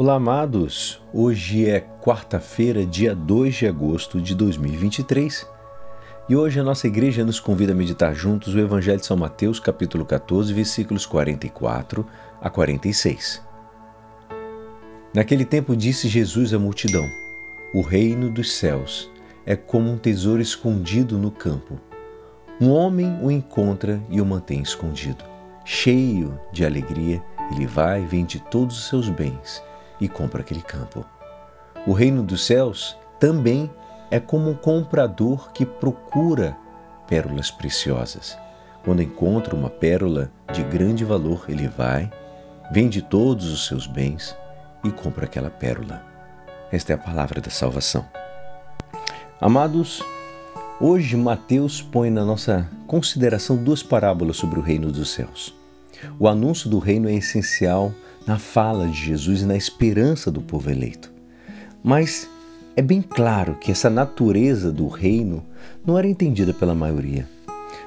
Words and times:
Olá, 0.00 0.14
amados! 0.14 1.02
Hoje 1.12 1.68
é 1.68 1.80
quarta-feira, 1.80 2.86
dia 2.86 3.16
2 3.16 3.52
de 3.52 3.66
agosto 3.66 4.20
de 4.20 4.32
2023 4.32 5.44
e 6.28 6.36
hoje 6.36 6.60
a 6.60 6.62
nossa 6.62 6.86
igreja 6.86 7.24
nos 7.24 7.40
convida 7.40 7.72
a 7.72 7.74
meditar 7.74 8.14
juntos 8.14 8.54
o 8.54 8.60
Evangelho 8.60 9.00
de 9.00 9.06
São 9.06 9.16
Mateus, 9.16 9.58
capítulo 9.58 10.04
14, 10.04 10.54
versículos 10.54 11.04
44 11.04 12.06
a 12.40 12.48
46. 12.48 13.42
Naquele 15.12 15.44
tempo 15.44 15.74
disse 15.74 16.06
Jesus 16.06 16.54
à 16.54 16.60
multidão: 16.60 17.10
O 17.74 17.80
reino 17.80 18.30
dos 18.30 18.52
céus 18.52 19.10
é 19.44 19.56
como 19.56 19.90
um 19.90 19.98
tesouro 19.98 20.40
escondido 20.40 21.18
no 21.18 21.32
campo. 21.32 21.76
Um 22.60 22.70
homem 22.70 23.18
o 23.20 23.32
encontra 23.32 24.00
e 24.08 24.20
o 24.20 24.24
mantém 24.24 24.62
escondido. 24.62 25.24
Cheio 25.64 26.38
de 26.52 26.64
alegria, 26.64 27.20
ele 27.50 27.66
vai, 27.66 28.06
vende 28.06 28.38
todos 28.38 28.78
os 28.78 28.88
seus 28.88 29.08
bens 29.08 29.66
e 30.00 30.08
compra 30.08 30.40
aquele 30.40 30.62
campo. 30.62 31.04
O 31.86 31.92
reino 31.92 32.22
dos 32.22 32.44
céus 32.44 32.96
também 33.18 33.70
é 34.10 34.18
como 34.20 34.50
um 34.50 34.54
comprador 34.54 35.52
que 35.52 35.64
procura 35.64 36.56
pérolas 37.06 37.50
preciosas. 37.50 38.36
Quando 38.84 39.02
encontra 39.02 39.54
uma 39.54 39.70
pérola 39.70 40.30
de 40.52 40.62
grande 40.62 41.04
valor, 41.04 41.44
ele 41.48 41.68
vai, 41.68 42.10
vende 42.70 43.02
todos 43.02 43.52
os 43.52 43.66
seus 43.66 43.86
bens 43.86 44.36
e 44.84 44.90
compra 44.90 45.24
aquela 45.24 45.50
pérola. 45.50 46.02
Esta 46.70 46.92
é 46.92 46.94
a 46.94 46.98
palavra 46.98 47.40
da 47.40 47.50
salvação. 47.50 48.04
Amados, 49.40 50.02
hoje 50.80 51.16
Mateus 51.16 51.80
põe 51.80 52.10
na 52.10 52.24
nossa 52.24 52.68
consideração 52.86 53.56
duas 53.56 53.82
parábolas 53.82 54.36
sobre 54.36 54.58
o 54.58 54.62
reino 54.62 54.90
dos 54.90 55.10
céus. 55.10 55.54
O 56.18 56.28
anúncio 56.28 56.68
do 56.70 56.78
reino 56.78 57.08
é 57.08 57.14
essencial 57.14 57.92
na 58.28 58.38
fala 58.38 58.86
de 58.86 59.06
Jesus 59.06 59.40
e 59.40 59.46
na 59.46 59.56
esperança 59.56 60.30
do 60.30 60.42
povo 60.42 60.70
eleito. 60.70 61.10
Mas 61.82 62.28
é 62.76 62.82
bem 62.82 63.00
claro 63.00 63.54
que 63.54 63.72
essa 63.72 63.88
natureza 63.88 64.70
do 64.70 64.86
reino 64.86 65.42
não 65.84 65.96
era 65.96 66.06
entendida 66.06 66.52
pela 66.52 66.74
maioria. 66.74 67.26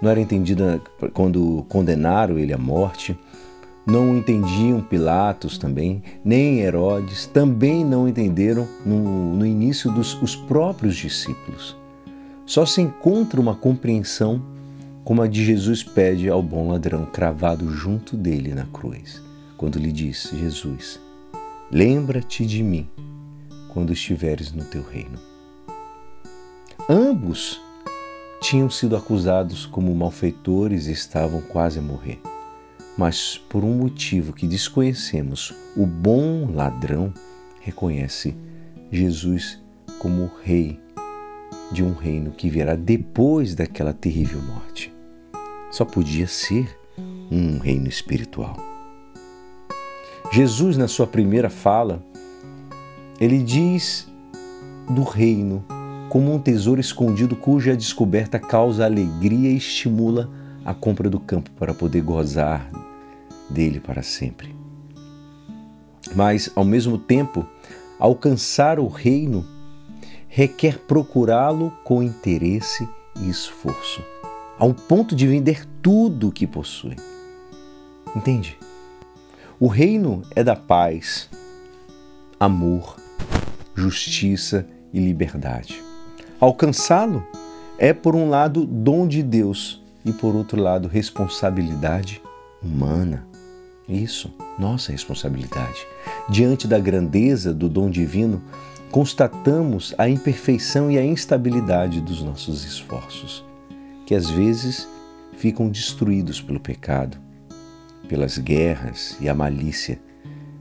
Não 0.00 0.10
era 0.10 0.18
entendida 0.18 0.80
quando 1.12 1.66
condenaram 1.68 2.38
ele 2.38 2.54
à 2.54 2.58
morte, 2.58 3.16
não 3.86 4.16
entendiam 4.16 4.80
Pilatos 4.80 5.58
também, 5.58 6.02
nem 6.24 6.60
Herodes, 6.60 7.26
também 7.26 7.84
não 7.84 8.08
entenderam 8.08 8.66
no, 8.86 9.36
no 9.36 9.44
início 9.44 9.92
dos 9.92 10.20
os 10.22 10.34
próprios 10.34 10.96
discípulos. 10.96 11.76
Só 12.46 12.64
se 12.64 12.80
encontra 12.80 13.38
uma 13.38 13.54
compreensão 13.54 14.42
como 15.04 15.20
a 15.20 15.26
de 15.26 15.44
Jesus 15.44 15.82
pede 15.82 16.30
ao 16.30 16.42
bom 16.42 16.70
ladrão 16.70 17.04
cravado 17.04 17.70
junto 17.70 18.16
dele 18.16 18.54
na 18.54 18.64
cruz 18.64 19.20
quando 19.62 19.78
lhe 19.78 19.92
disse: 19.92 20.36
Jesus, 20.36 20.98
lembra-te 21.70 22.44
de 22.44 22.64
mim 22.64 22.90
quando 23.68 23.92
estiveres 23.92 24.50
no 24.50 24.64
teu 24.64 24.82
reino. 24.82 25.20
Ambos 26.90 27.62
tinham 28.40 28.68
sido 28.68 28.96
acusados 28.96 29.64
como 29.64 29.94
malfeitores 29.94 30.88
e 30.88 30.90
estavam 30.92 31.40
quase 31.42 31.78
a 31.78 31.82
morrer. 31.82 32.20
Mas 32.98 33.38
por 33.38 33.62
um 33.62 33.72
motivo 33.72 34.32
que 34.32 34.48
desconhecemos, 34.48 35.54
o 35.76 35.86
bom 35.86 36.50
ladrão 36.52 37.14
reconhece 37.60 38.34
Jesus 38.90 39.62
como 40.00 40.28
rei 40.42 40.80
de 41.70 41.84
um 41.84 41.94
reino 41.94 42.32
que 42.32 42.50
virá 42.50 42.74
depois 42.74 43.54
daquela 43.54 43.92
terrível 43.92 44.42
morte. 44.42 44.92
Só 45.70 45.84
podia 45.84 46.26
ser 46.26 46.76
um 47.30 47.58
reino 47.58 47.88
espiritual. 47.88 48.71
Jesus, 50.32 50.78
na 50.78 50.88
sua 50.88 51.06
primeira 51.06 51.50
fala, 51.50 52.02
ele 53.20 53.42
diz 53.42 54.08
do 54.88 55.02
reino 55.02 55.62
como 56.08 56.32
um 56.32 56.38
tesouro 56.38 56.80
escondido 56.80 57.36
cuja 57.36 57.76
descoberta 57.76 58.38
causa 58.38 58.86
alegria 58.86 59.50
e 59.50 59.58
estimula 59.58 60.30
a 60.64 60.72
compra 60.72 61.10
do 61.10 61.20
campo 61.20 61.50
para 61.50 61.74
poder 61.74 62.00
gozar 62.00 62.66
dele 63.50 63.78
para 63.78 64.02
sempre. 64.02 64.56
Mas, 66.16 66.50
ao 66.56 66.64
mesmo 66.64 66.96
tempo, 66.96 67.46
alcançar 67.98 68.80
o 68.80 68.88
reino 68.88 69.44
requer 70.28 70.78
procurá-lo 70.78 71.70
com 71.84 72.02
interesse 72.02 72.88
e 73.20 73.28
esforço, 73.28 74.02
ao 74.58 74.72
ponto 74.72 75.14
de 75.14 75.26
vender 75.26 75.66
tudo 75.82 76.28
o 76.28 76.32
que 76.32 76.46
possui. 76.46 76.96
Entende? 78.16 78.56
O 79.62 79.68
reino 79.68 80.22
é 80.34 80.42
da 80.42 80.56
paz, 80.56 81.30
amor, 82.40 82.96
justiça 83.76 84.66
e 84.92 84.98
liberdade. 84.98 85.80
Alcançá-lo 86.40 87.24
é, 87.78 87.92
por 87.92 88.16
um 88.16 88.28
lado, 88.28 88.66
dom 88.66 89.06
de 89.06 89.22
Deus 89.22 89.80
e, 90.04 90.12
por 90.12 90.34
outro 90.34 90.60
lado, 90.60 90.88
responsabilidade 90.88 92.20
humana. 92.60 93.24
Isso, 93.88 94.34
nossa 94.58 94.90
responsabilidade. 94.90 95.86
Diante 96.28 96.66
da 96.66 96.80
grandeza 96.80 97.54
do 97.54 97.68
dom 97.68 97.88
divino, 97.88 98.42
constatamos 98.90 99.94
a 99.96 100.08
imperfeição 100.08 100.90
e 100.90 100.98
a 100.98 101.04
instabilidade 101.04 102.00
dos 102.00 102.20
nossos 102.20 102.64
esforços, 102.64 103.44
que 104.06 104.16
às 104.16 104.28
vezes 104.28 104.88
ficam 105.36 105.68
destruídos 105.68 106.40
pelo 106.40 106.58
pecado 106.58 107.16
pelas 108.12 108.36
guerras 108.36 109.16
e 109.22 109.26
a 109.26 109.34
malícia 109.34 109.98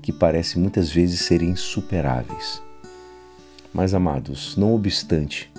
que 0.00 0.10
parece 0.10 0.58
muitas 0.58 0.90
vezes 0.90 1.20
serem 1.20 1.50
insuperáveis. 1.50 2.62
Mas, 3.70 3.92
amados, 3.92 4.56
não 4.56 4.74
obstante, 4.74 5.52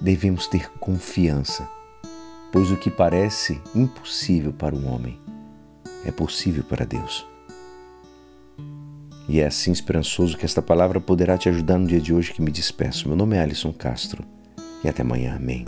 devemos 0.00 0.46
ter 0.46 0.70
confiança, 0.78 1.68
pois 2.52 2.70
o 2.70 2.76
que 2.76 2.88
parece 2.88 3.60
impossível 3.74 4.52
para 4.52 4.76
um 4.76 4.88
homem 4.88 5.18
é 6.04 6.12
possível 6.12 6.62
para 6.62 6.86
Deus. 6.86 7.26
E 9.28 9.40
é 9.40 9.46
assim 9.46 9.72
esperançoso 9.72 10.38
que 10.38 10.44
esta 10.44 10.62
palavra 10.62 11.00
poderá 11.00 11.36
te 11.36 11.48
ajudar 11.48 11.78
no 11.78 11.88
dia 11.88 12.00
de 12.00 12.14
hoje 12.14 12.32
que 12.32 12.40
me 12.40 12.52
despeço. 12.52 13.08
Meu 13.08 13.16
nome 13.16 13.36
é 13.36 13.40
Alisson 13.40 13.72
Castro 13.72 14.22
e 14.84 14.88
até 14.88 15.02
amanhã. 15.02 15.34
Amém. 15.34 15.64